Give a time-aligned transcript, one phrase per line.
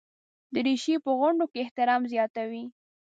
[0.53, 2.63] دریشي په غونډو کې احترام زیاتوي.